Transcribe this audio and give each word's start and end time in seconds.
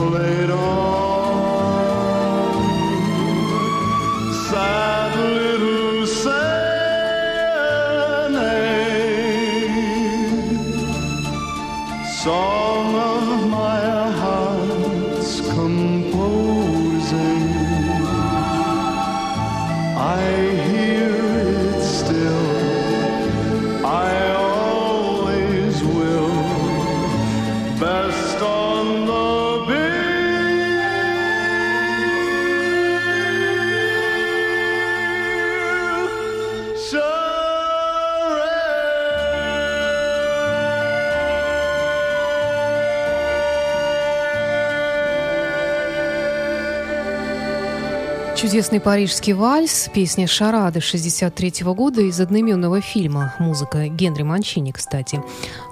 Played 0.00 0.50
on. 0.50 0.79
Чудесный 48.60 48.80
парижский 48.80 49.32
вальс, 49.32 49.88
песня 49.94 50.26
«Шарады» 50.26 50.80
63 50.80 51.64
года 51.64 52.02
из 52.02 52.20
одноименного 52.20 52.82
фильма. 52.82 53.34
Музыка 53.38 53.88
Генри 53.88 54.22
Манчини, 54.22 54.70
кстати. 54.70 55.22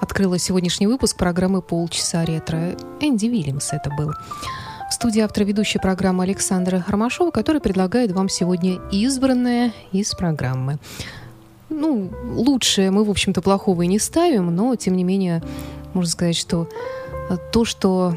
Открыла 0.01 0.39
сегодняшний 0.39 0.87
выпуск 0.87 1.19
программы 1.19 1.61
«Полчаса 1.61 2.25
ретро». 2.25 2.77
Энди 3.01 3.27
Вильямс 3.27 3.75
это 3.75 3.91
был. 3.91 4.13
В 4.89 4.95
студии 4.95 5.21
автор 5.21 5.45
ведущей 5.45 5.79
программы 5.79 6.25
Александра 6.25 6.83
Ромашова, 6.89 7.31
который 7.31 7.61
предлагает 7.61 8.13
вам 8.13 8.31
сегодня 8.31 8.81
избранное 8.91 9.75
из 9.93 10.15
программы. 10.15 10.79
Ну, 11.69 12.11
лучшее 12.37 12.91
мы, 12.91 13.05
в 13.05 13.11
общем-то, 13.11 13.43
плохого 13.43 13.83
и 13.83 13.87
не 13.87 13.99
ставим, 13.99 14.57
но, 14.57 14.75
тем 14.77 14.97
не 14.97 15.05
менее, 15.05 15.43
можно 15.93 16.11
сказать, 16.11 16.37
что 16.39 16.67
то, 17.37 17.65
что 17.65 18.15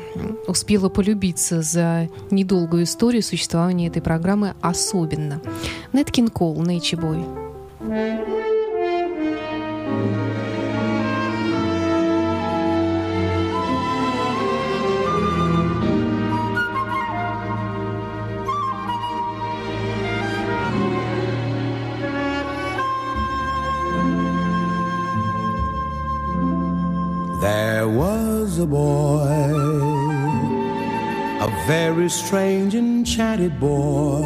успело 0.48 0.90
полюбиться 0.90 1.62
за 1.62 2.08
недолгую 2.30 2.84
историю 2.84 3.24
существования 3.24 3.88
этой 3.88 4.02
программы, 4.02 4.56
особенно. 4.62 5.42
Неткин 5.94 6.30
Кол, 6.30 6.62
Nature 6.64 7.00
Boy. 7.00 7.52
There 7.82 8.51
a 28.62 28.66
boy, 28.66 29.28
a 31.46 31.50
very 31.66 32.10
strange, 32.10 32.76
enchanted 32.76 33.60
boy. 33.60 34.22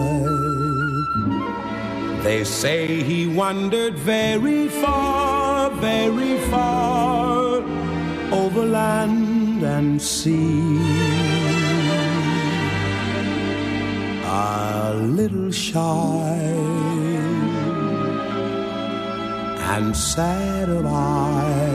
They 2.24 2.44
say 2.44 3.02
he 3.04 3.28
wandered 3.28 3.96
very 3.98 4.68
far, 4.68 5.70
very 5.70 6.38
far 6.50 7.64
over 8.32 8.66
land 8.66 9.64
and 9.64 10.02
sea. 10.02 10.80
A 14.26 14.94
little 14.96 15.52
shy 15.52 16.36
and 19.74 19.96
sad 19.96 20.68
of 20.70 20.86
eye 20.86 21.75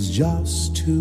summer 0.00 1.00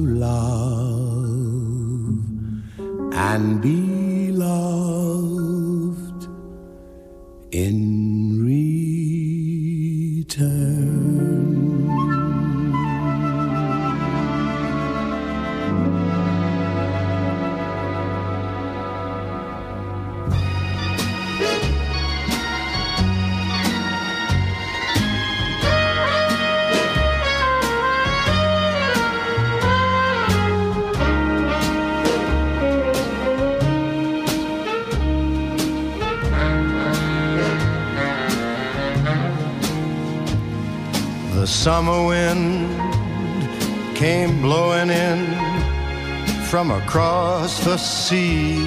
the 47.58 47.78
sea. 47.78 48.60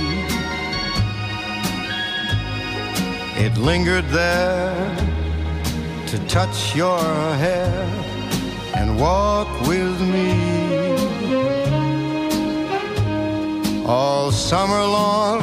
It 3.45 3.57
lingered 3.57 4.07
there 4.09 4.97
to 6.09 6.19
touch 6.27 6.75
your 6.75 6.99
hair 7.45 7.85
and 8.75 8.99
walk 8.99 9.49
with 9.69 10.01
me. 10.01 10.33
All 13.87 14.33
summer 14.33 14.83
long, 14.99 15.39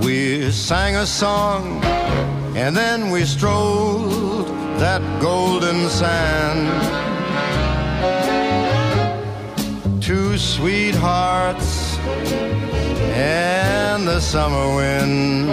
we 0.00 0.50
sang 0.50 0.96
a 0.96 1.06
song 1.06 1.82
and 2.54 2.76
then 2.76 3.10
we 3.10 3.24
strolled 3.24 4.48
that 4.78 5.02
golden 5.20 5.88
sand. 5.88 6.62
Two 10.02 10.36
sweethearts 10.36 11.81
and 13.14 14.06
the 14.06 14.20
summer 14.20 14.76
wind. 14.76 15.48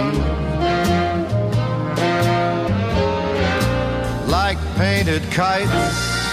Like 4.28 4.58
painted 4.76 5.22
kites, 5.30 6.30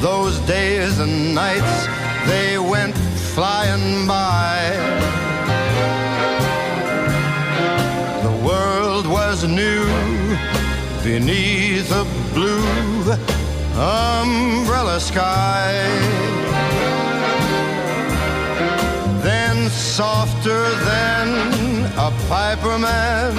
those 0.00 0.38
days 0.40 0.98
and 0.98 1.34
nights, 1.34 1.86
they 2.26 2.58
went 2.58 2.96
flying 3.34 4.06
by. 4.06 4.70
The 8.22 8.46
world 8.46 9.06
was 9.06 9.44
new 9.44 9.84
beneath 11.02 11.90
a 11.92 12.04
blue 12.34 13.12
umbrella 13.76 15.00
sky. 15.00 16.99
Softer 19.70 20.64
than 20.84 21.84
a 21.96 22.10
piper 22.28 22.78
man, 22.78 23.34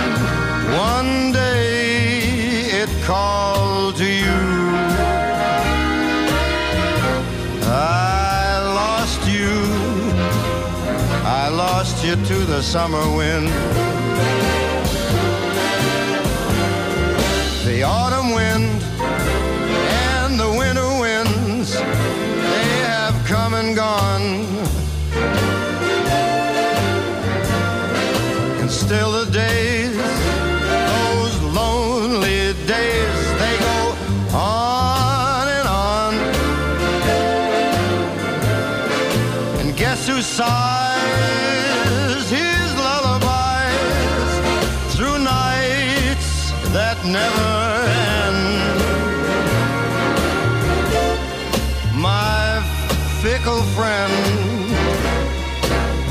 one 0.77 1.31
day 1.31 2.21
it 2.81 2.89
called 3.03 3.95
to 3.97 4.05
you. 4.05 4.41
I 7.63 8.59
lost 8.81 9.21
you, 9.27 9.53
I 11.25 11.49
lost 11.49 12.03
you 12.05 12.15
to 12.15 12.45
the 12.45 12.61
summer 12.61 13.05
wind. 13.15 13.49
the 17.71 17.83
autumn 17.83 18.20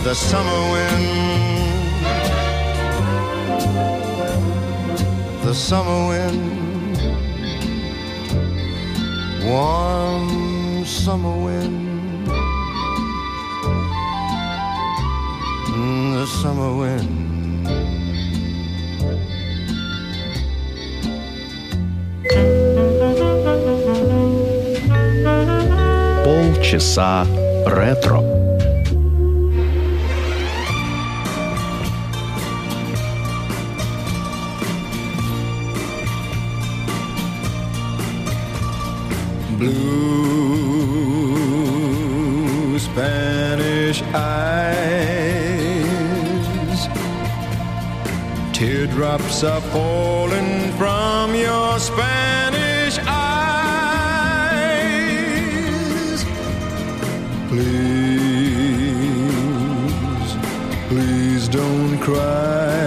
the 0.03 0.13
summer 0.13 0.71
wind, 0.73 1.07
the 5.43 5.53
summer 5.53 6.07
wind, 6.09 6.97
warm 9.45 10.85
summer 10.85 11.37
wind, 11.45 12.27
the 16.15 16.25
summer 16.25 16.77
wind. 16.77 17.25
часа 26.65 27.25
ретро. 27.67 28.38
Blue 39.60 39.76
Spanish 42.78 44.02
eyes, 44.14 44.88
teardrops 48.54 49.44
are 49.44 49.60
falling 49.60 50.72
from 50.78 51.34
your 51.34 51.78
Spanish 51.78 52.98
eyes. 53.00 53.44
Please, 57.50 57.84
please 60.88 61.48
don't 61.48 61.98
cry. 61.98 62.80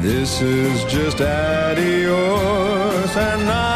This 0.00 0.40
is 0.40 0.84
just 0.84 1.20
adios 1.20 2.73
and 3.06 3.73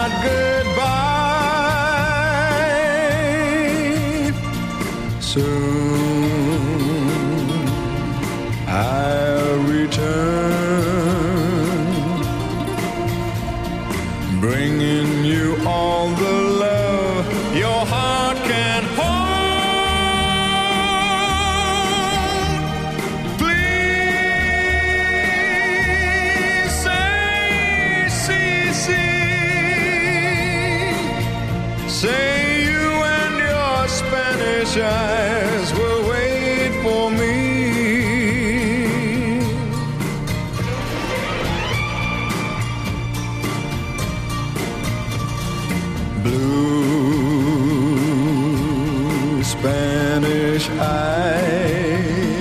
Spanish 50.59 50.81
eyes, 50.81 52.39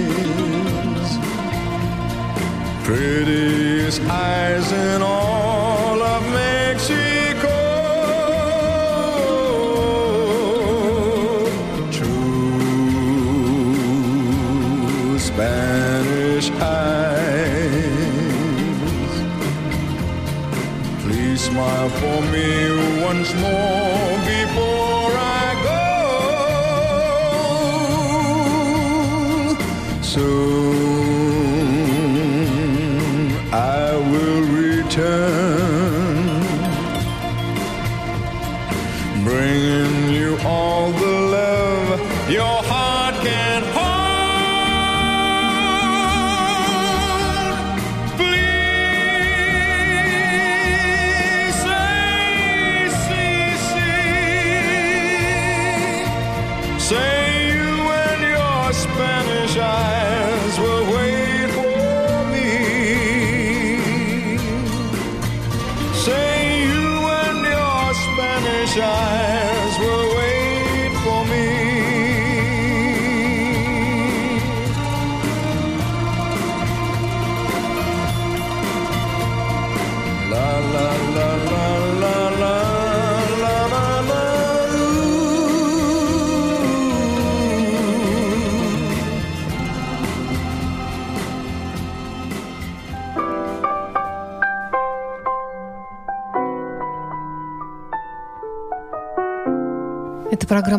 prettiest 2.83 4.01
eyes 4.01 4.71
in 4.71 5.03
all 5.03 5.26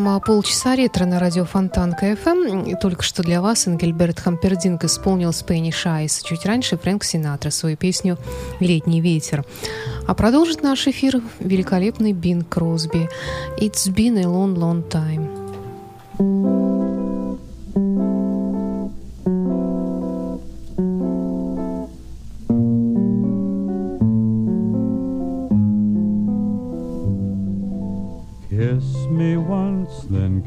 программа 0.08 0.20
«Полчаса 0.20 0.74
ретро» 0.74 1.04
на 1.04 1.18
радио 1.18 1.44
Фонтан 1.44 1.92
КФМ. 1.92 2.64
И 2.64 2.74
только 2.80 3.02
что 3.02 3.22
для 3.22 3.42
вас 3.42 3.66
Энгельберт 3.66 4.20
Хампердинг 4.20 4.84
исполнил 4.84 5.30
Spanish 5.30 5.84
Eyes. 5.84 6.22
Чуть 6.24 6.46
раньше 6.46 6.78
Фрэнк 6.78 7.04
Синатра 7.04 7.50
свою 7.50 7.76
песню 7.76 8.16
«Летний 8.58 9.02
ветер». 9.02 9.44
А 10.06 10.14
продолжит 10.14 10.62
наш 10.62 10.86
эфир 10.86 11.20
великолепный 11.40 12.12
Бин 12.12 12.42
Кросби. 12.42 13.10
«It's 13.58 13.86
been 13.88 14.18
a 14.18 14.24
long, 14.24 14.56
long 14.56 14.88
time». 14.88 16.57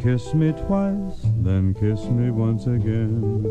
Kiss 0.01 0.33
me 0.33 0.51
twice, 0.51 1.21
then 1.43 1.75
kiss 1.75 2.03
me 2.05 2.31
once 2.31 2.65
again. 2.65 3.45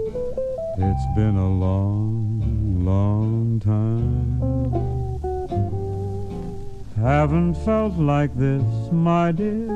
It's 0.78 1.06
been 1.14 1.36
a 1.36 1.48
long, 1.48 2.84
long 2.84 3.60
time. 3.60 4.40
Haven't 6.96 7.54
felt 7.64 7.96
like 7.96 8.36
this, 8.36 8.62
my 8.90 9.30
dear, 9.30 9.68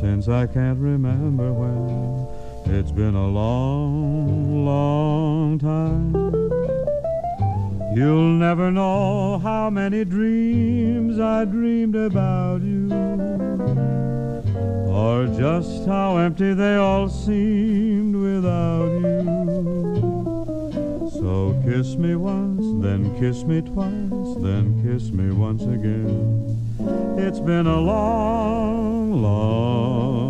since 0.00 0.28
I 0.28 0.46
can't 0.46 0.78
remember 0.78 1.52
when. 1.52 2.26
It's 2.72 2.92
been 2.92 3.16
a 3.16 3.26
long, 3.26 4.64
long 4.64 5.58
time. 5.58 6.14
You'll 7.96 8.38
never 8.38 8.70
know 8.70 9.38
how 9.38 9.70
many 9.70 10.04
dreams 10.04 11.18
I 11.18 11.44
dreamed 11.46 11.96
about 11.96 12.62
you, 12.62 12.86
or 15.00 15.26
just 15.28 15.86
how 15.86 16.18
empty 16.18 16.52
they 16.52 16.76
all 16.76 17.08
seemed 17.08 18.14
without 18.14 18.90
you. 19.04 19.88
So 21.18 21.58
kiss 21.64 21.96
me 21.96 22.16
once, 22.16 22.64
then 22.84 23.00
kiss 23.18 23.44
me 23.44 23.62
twice, 23.62 24.36
then 24.46 24.64
kiss 24.84 25.10
me 25.10 25.30
once 25.32 25.62
again. 25.62 26.14
It's 27.18 27.40
been 27.40 27.66
a 27.66 27.80
long, 27.80 29.22
long 29.22 30.29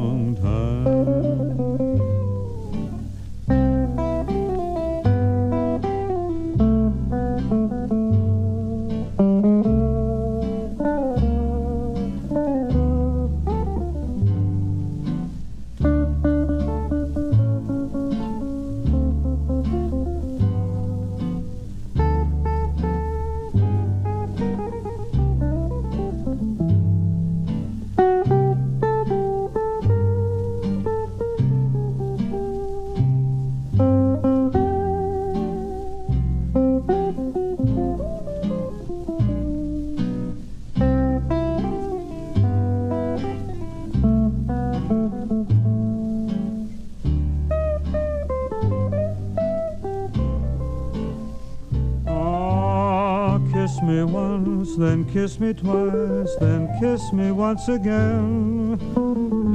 me 53.90 54.04
once, 54.04 54.76
then 54.76 55.04
kiss 55.04 55.40
me 55.40 55.52
twice, 55.52 56.36
then 56.36 56.68
kiss 56.80 57.12
me 57.12 57.32
once 57.32 57.68
again. 57.68 58.78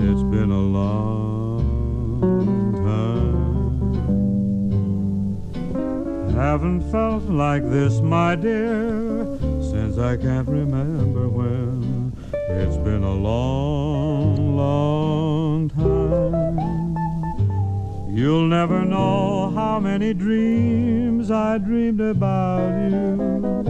It's 0.07 0.23
been 0.23 0.51
a 0.51 0.65
long 0.79 2.73
time. 2.85 3.55
Haven't 6.35 6.81
felt 6.91 7.23
like 7.23 7.63
this, 7.69 8.01
my 8.01 8.35
dear, 8.35 9.25
since 9.61 9.97
I 9.97 10.17
can't 10.17 10.49
remember 10.49 11.29
when. 11.29 12.11
It's 12.49 12.77
been 12.77 13.03
a 13.03 13.13
long, 13.13 14.57
long 14.57 15.69
time. 15.69 16.95
You'll 18.15 18.47
never 18.47 18.85
know 18.85 19.51
how 19.55 19.79
many 19.79 20.13
dreams 20.13 21.31
I 21.31 21.57
dreamed 21.57 22.01
about 22.01 22.91
you, 22.91 23.63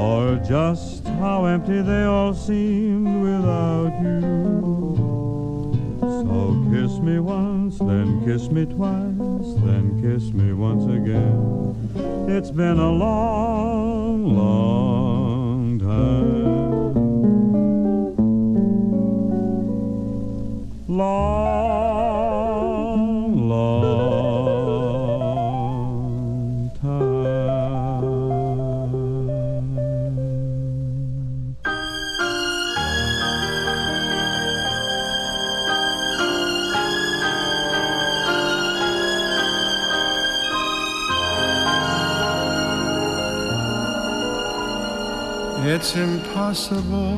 or 0.00 0.36
just 0.36 1.06
how 1.20 1.44
empty 1.44 1.82
they 1.82 2.04
all 2.04 2.32
seemed 2.32 3.22
without 3.22 3.92
you. 4.00 4.96
So 6.00 6.64
kiss 6.72 6.98
me 7.00 7.18
once, 7.18 7.78
then 7.78 8.24
kiss 8.24 8.50
me 8.50 8.64
twice, 8.64 9.52
then 9.66 10.00
kiss 10.00 10.32
me 10.32 10.54
once 10.54 10.84
again. 10.84 11.76
It's 12.28 12.50
been 12.50 12.78
a 12.78 12.90
long, 12.90 14.34
long 14.36 15.78
time. 15.78 16.50
Long, 20.88 21.49
It's 45.82 45.96
impossible. 45.96 47.16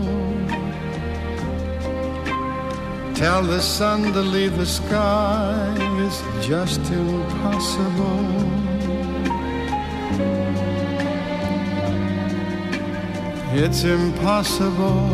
Tell 3.13 3.43
the 3.43 3.61
sun 3.61 4.13
to 4.13 4.21
leave 4.21 4.57
the 4.57 4.67
sky. 4.67 5.75
It's 6.05 6.23
just 6.47 6.81
impossible. 6.93 8.23
It's 13.53 13.83
impossible. 13.83 15.11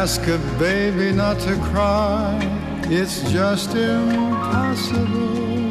Ask 0.00 0.26
a 0.26 0.38
baby 0.58 1.12
not 1.12 1.38
to 1.40 1.56
cry. 1.56 2.38
It's 2.84 3.20
just 3.30 3.74
impossible. 3.74 5.63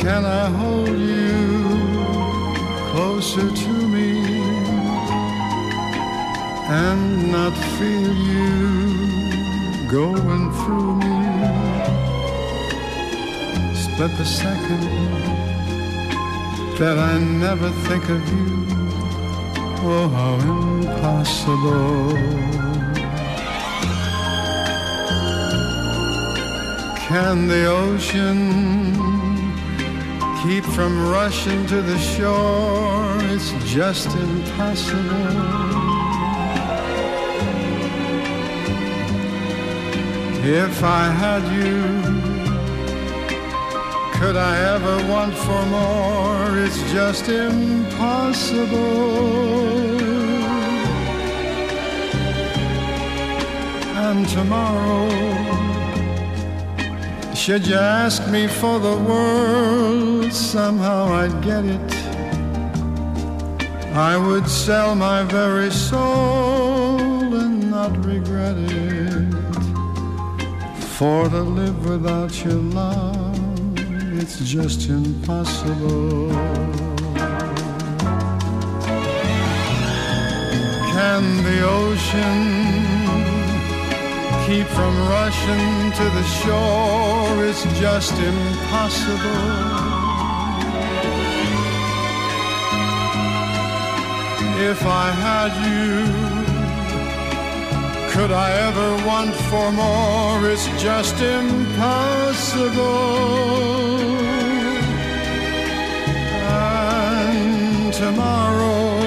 Can 0.00 0.24
I 0.24 0.48
hold 0.48 0.98
you 0.98 1.68
closer 2.90 3.48
to 3.64 3.72
me 3.94 4.10
and 6.68 7.30
not 7.30 7.54
feel 7.76 8.14
you 8.32 9.88
going 9.90 10.44
through 10.58 10.94
me? 11.02 11.16
Split 13.74 14.12
the 14.16 14.24
second 14.24 14.86
that 16.78 16.96
I 16.98 17.18
never 17.18 17.68
think 17.86 18.08
of 18.08 18.22
you. 18.32 18.66
Oh, 19.82 20.08
how 20.08 20.34
impossible. 20.56 22.16
Can 27.06 27.48
the 27.48 27.66
ocean 27.66 29.09
keep 30.42 30.64
from 30.64 31.08
rushing 31.10 31.66
to 31.66 31.82
the 31.82 31.98
shore. 31.98 33.18
It's 33.32 33.52
just 33.64 34.08
impossible. 34.16 35.00
If 40.42 40.82
I 40.82 41.04
had 41.22 41.42
you, 41.58 41.82
could 44.18 44.36
I 44.36 44.56
ever 44.74 44.96
want 45.12 45.34
for 45.34 45.62
more? 45.66 46.58
It's 46.64 46.80
just 46.90 47.28
impossible. 47.28 48.70
And 54.06 54.26
tomorrow, 54.28 55.08
should 57.34 57.66
you 57.66 57.76
ask 57.76 58.26
me 58.30 58.46
for 58.46 58.78
the 58.78 58.96
world, 58.96 59.99
somehow 60.32 61.06
I'd 61.06 61.42
get 61.42 61.64
it. 61.64 61.94
I 63.94 64.16
would 64.16 64.48
sell 64.48 64.94
my 64.94 65.24
very 65.24 65.70
soul 65.70 67.34
and 67.34 67.70
not 67.70 67.92
regret 68.04 68.56
it. 68.56 69.34
For 70.96 71.28
to 71.28 71.42
live 71.42 71.84
without 71.88 72.44
your 72.44 72.60
love, 72.80 73.38
it's 74.20 74.38
just 74.38 74.88
impossible. 74.88 76.30
Can 80.92 81.22
the 81.42 81.58
ocean 81.66 82.70
keep 84.46 84.66
from 84.66 84.94
rushing 85.08 85.92
to 85.92 86.04
the 86.04 86.24
shore 86.24 87.44
It's 87.50 87.64
just 87.80 88.12
impossible. 88.12 89.89
If 94.62 94.84
I 94.84 95.10
had 95.10 95.52
you, 95.66 96.04
could 98.12 98.30
I 98.30 98.52
ever 98.68 98.90
want 99.06 99.34
for 99.48 99.72
more? 99.72 100.50
It's 100.50 100.66
just 100.80 101.18
impossible. 101.20 102.76
And 106.46 107.92
tomorrow, 107.94 109.00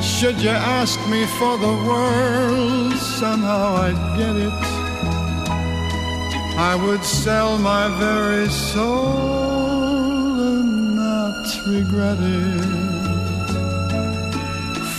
should 0.00 0.40
you 0.40 0.56
ask 0.80 0.98
me 1.10 1.26
for 1.38 1.58
the 1.58 1.74
world, 1.86 2.94
somehow 2.96 3.76
I'd 3.76 4.16
get 4.16 4.36
it. 4.36 4.62
I 6.56 6.74
would 6.82 7.04
sell 7.04 7.58
my 7.58 7.88
very 7.98 8.48
soul 8.48 10.40
and 10.48 10.96
not 10.96 11.46
regret 11.66 12.18
it. 12.20 13.03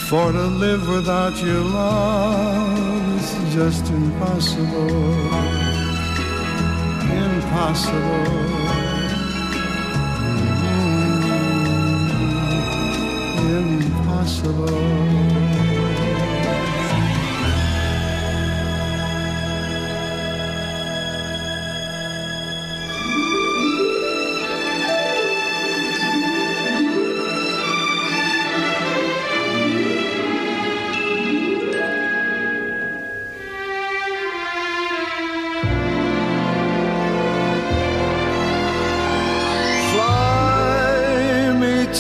For 0.10 0.32
to 0.32 0.46
live 0.46 0.88
without 0.88 1.36
your 1.42 1.62
love 1.62 3.18
is 3.18 3.54
just 3.56 3.90
impossible. 3.90 4.90
Impossible. 7.10 8.26
Mm, 13.42 13.82
impossible. 13.82 15.45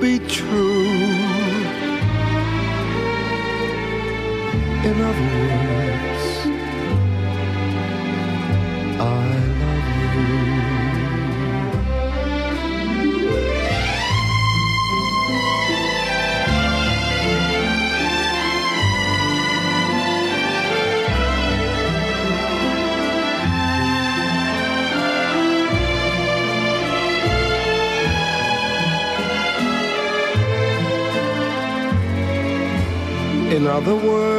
be 0.00 0.18
true. 0.20 0.84
In 4.88 4.96
other 5.08 5.26
words, 5.36 5.89
other 33.80 33.96
words, 33.96 34.29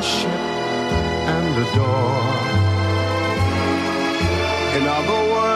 worship 0.00 0.30
and 1.36 1.58
adore. 1.58 2.24
In 4.78 4.84
other 4.88 5.20
words, 5.30 5.49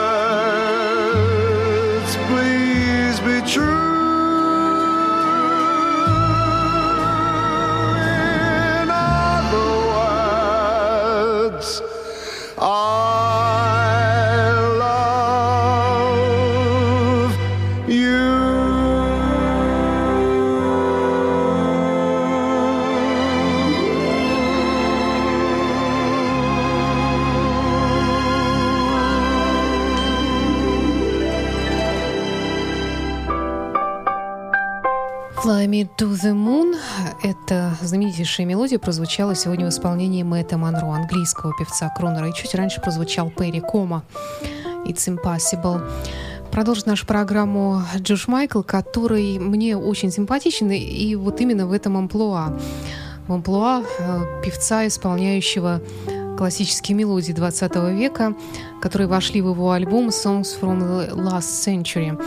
Me 35.75 35.89
to 35.97 36.13
the 36.13 36.31
Moon. 36.31 36.73
Эта 37.21 37.77
знаменитейшая 37.81 38.45
мелодия 38.45 38.79
прозвучала 38.79 39.35
сегодня 39.35 39.65
в 39.65 39.69
исполнении 39.69 40.23
Мэтта 40.23 40.57
Монро, 40.57 40.85
английского 40.93 41.53
певца 41.59 41.89
Кронера. 41.89 42.29
И 42.29 42.33
чуть 42.33 42.55
раньше 42.55 42.79
прозвучал 42.79 43.29
Перри 43.29 43.59
Кома. 43.59 44.05
It's 44.85 45.05
Impossible. 45.09 45.85
Продолжит 46.49 46.85
нашу 46.85 47.05
программу 47.05 47.83
Джош 47.97 48.29
Майкл, 48.29 48.61
который 48.61 49.37
мне 49.37 49.75
очень 49.75 50.11
симпатичен, 50.11 50.71
и 50.71 51.13
вот 51.15 51.41
именно 51.41 51.67
в 51.67 51.73
этом 51.73 51.97
амплуа. 51.97 52.57
В 53.27 53.33
амплуа 53.33 53.83
э, 53.99 54.41
певца, 54.45 54.87
исполняющего 54.87 55.81
классические 56.37 56.95
мелодии 56.95 57.33
20 57.33 57.75
века, 57.91 58.33
которые 58.81 59.09
вошли 59.09 59.41
в 59.41 59.49
его 59.49 59.71
альбом 59.71 60.07
Songs 60.07 60.57
from 60.57 60.79
the 60.79 61.11
Last 61.15 61.65
Century. 61.65 62.17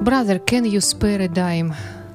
Brother, 0.00 0.42
can 0.42 0.64
you 0.64 0.80
spare 0.80 1.20
a 1.20 1.28
dime? 1.28 1.74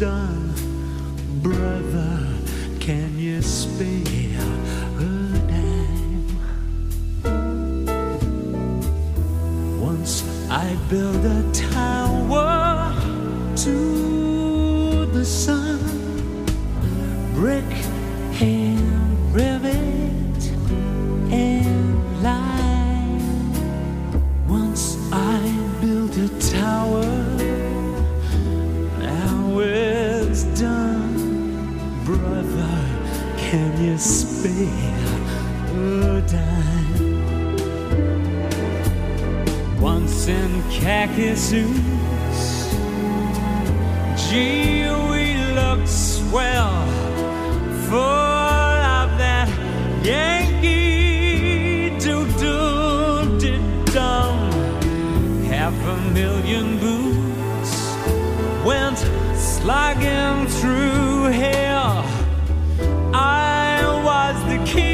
done. 0.00 0.29
Half 55.70 55.86
a 55.86 56.10
million 56.10 56.80
boots 56.80 57.94
went 58.66 58.98
slogging 59.38 60.48
through 60.48 61.30
hell. 61.30 62.04
I 63.14 63.78
was 64.04 64.36
the 64.50 64.58
kid 64.64 64.89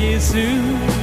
and 0.00 0.97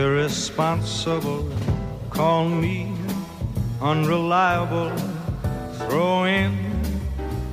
irresponsible. 0.00 1.44
Call 2.08 2.48
me 2.48 2.92
unreliable. 3.82 4.90
Throw 5.78 6.24
in 6.24 6.52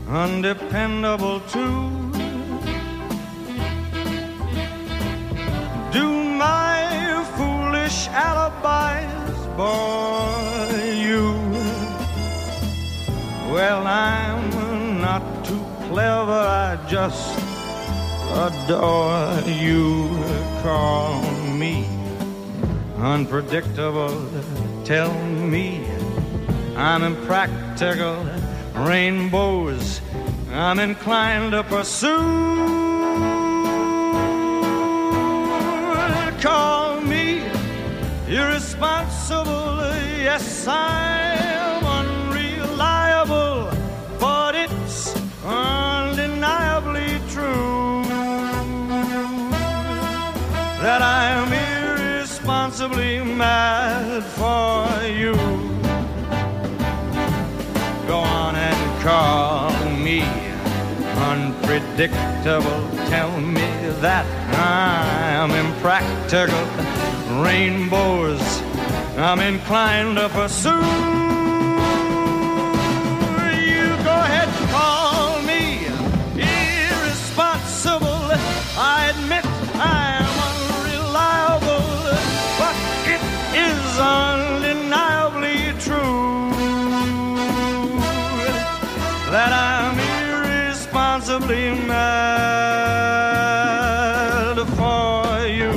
undependable 0.08 1.40
too. 1.54 1.80
Do 5.92 6.08
my 6.46 6.78
foolish 7.36 8.08
alibis 8.28 9.40
bore 9.58 10.78
you? 11.06 11.26
Well, 13.54 13.82
I'm 13.88 15.02
not 15.02 15.24
too 15.48 15.66
clever. 15.88 16.44
I 16.68 16.78
just 16.88 17.26
adore 18.46 19.42
you. 19.66 20.10
Call 20.64 21.27
unpredictable. 22.98 24.30
Tell 24.84 25.14
me 25.26 25.86
I'm 26.76 27.04
impractical. 27.04 28.26
Rainbows 28.76 30.02
I'm 30.52 30.80
inclined 30.80 31.52
to 31.52 31.64
pursue. 31.64 32.18
Call 36.42 37.02
me 37.02 37.42
irresponsible. 38.28 39.82
Yes, 40.22 40.68
I'm 40.68 41.84
unreliable, 41.84 43.72
but 44.20 44.56
it's 44.56 45.16
undeniably 45.44 47.20
true 47.30 48.04
that 50.82 51.02
I'm 51.02 51.57
irresponsibly 52.48 53.22
mad 53.22 54.24
for 54.24 55.06
you. 55.06 55.34
Go 58.08 58.20
on 58.20 58.56
and 58.56 59.04
call 59.04 59.70
me 59.98 60.22
unpredictable. 61.30 62.88
Tell 63.10 63.32
me 63.42 63.68
that 64.00 64.26
I'm 64.56 65.52
impractical. 65.52 66.64
Rainbows 67.44 68.62
I'm 69.18 69.42
inclined 69.42 70.16
to 70.16 70.30
pursue. 70.30 71.27
Irresponsibly 91.38 91.88
mad 91.88 92.98
for 94.76 95.48
you. 95.48 95.72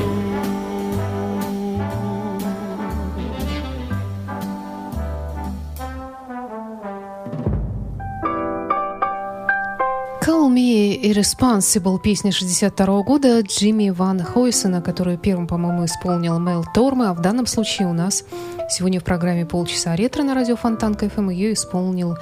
Call 10.23 10.49
Me 10.51 10.99
Irresponsible, 11.03 11.99
песня 12.03 12.33
62 12.33 13.03
года 13.03 13.41
Джимми 13.41 13.91
Ван 13.91 14.23
Хойсона, 14.23 14.81
которую 14.83 15.19
первым, 15.19 15.47
по-моему, 15.47 15.85
исполнил 15.85 16.39
Мел 16.39 16.65
Торме, 16.75 17.07
а 17.07 17.15
в 17.15 17.21
данном 17.21 17.47
случае 17.47 17.89
у 17.89 17.93
нас 17.93 18.25
сегодня 18.69 19.01
в 19.01 19.05
программе 19.05 19.45
«Полчаса 19.45 19.97
ретро» 19.97 20.23
на 20.23 20.35
радио 20.35 20.57
Фонтан 20.57 20.95
КФМ 20.95 21.31
ее 21.31 21.53
исполнил 21.53 22.17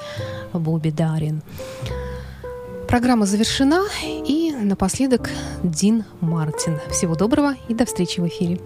Бобби 0.53 0.91
Дарин. 0.91 1.43
Программа 2.89 3.27
завершена, 3.27 3.83
и 4.03 4.51
напоследок 4.51 5.29
Дин 5.63 6.05
Мартин. 6.23 6.79
Всего 6.91 7.15
доброго 7.15 7.55
и 7.69 7.75
до 7.75 7.85
встречи 7.85 8.19
в 8.19 8.27
эфире. 8.27 8.59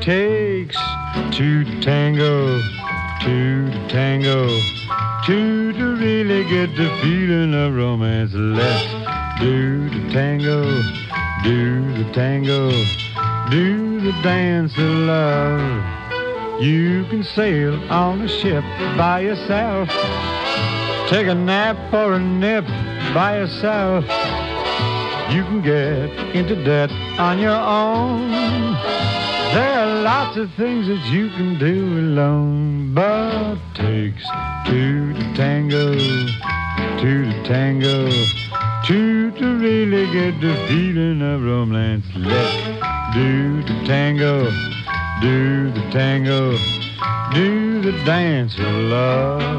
takes 0.00 0.78
two 1.32 1.64
to 1.64 1.80
tango, 1.82 2.62
two 3.20 3.68
to 3.70 3.88
tango, 3.88 4.48
two 5.26 5.72
to 5.74 5.96
really 5.96 6.44
get 6.44 6.74
the 6.76 6.88
feeling 7.02 7.52
of 7.52 7.74
romance. 7.74 8.32
Let's 8.32 8.86
do 9.38 9.90
the 9.90 10.08
tango, 10.10 10.62
do 11.44 11.82
the 11.98 12.10
tango, 12.14 12.70
do 13.50 14.00
the 14.00 14.12
dance 14.22 14.72
of 14.78 14.88
love. 15.04 16.07
You 16.60 17.04
can 17.04 17.22
sail 17.22 17.74
on 17.88 18.20
a 18.20 18.28
ship 18.28 18.64
by 18.96 19.20
yourself, 19.20 19.88
take 21.08 21.28
a 21.28 21.34
nap 21.34 21.94
or 21.94 22.14
a 22.14 22.18
nip 22.18 22.66
by 23.14 23.38
yourself. 23.38 24.02
You 25.32 25.44
can 25.44 25.62
get 25.62 26.10
into 26.34 26.56
debt 26.64 26.90
on 27.20 27.38
your 27.38 27.54
own. 27.54 28.32
There 29.54 29.78
are 29.78 30.02
lots 30.02 30.36
of 30.36 30.52
things 30.54 30.88
that 30.88 31.04
you 31.12 31.28
can 31.30 31.60
do 31.60 32.00
alone, 32.00 32.92
but 32.92 33.54
takes 33.74 34.26
two 34.66 35.14
to 35.14 35.34
tango, 35.36 35.96
two 37.00 37.24
to 37.24 37.42
tango, 37.44 38.10
two 38.84 39.30
to 39.30 39.58
really 39.58 40.12
get 40.12 40.40
the 40.40 40.56
feeling 40.66 41.22
of 41.22 41.40
romance. 41.40 42.04
Let's 42.16 43.14
do 43.14 43.62
the 43.62 43.86
tango, 43.86 44.50
do 45.20 45.70
the 45.72 45.80
tango, 45.90 46.56
do 47.32 47.80
the 47.82 47.92
dance 48.04 48.56
of 48.58 48.66
love. 48.66 49.58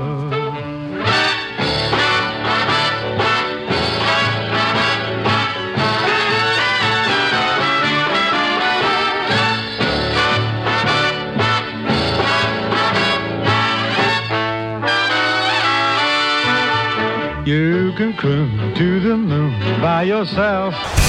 you 17.45 17.91
can 17.97 18.13
cruise 18.13 18.77
to 18.77 18.99
the 18.99 19.17
moon 19.17 19.81
by 19.81 20.03
yourself. 20.03 21.08